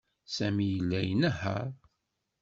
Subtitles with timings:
[0.35, 1.67] Sami yella inehheṛ.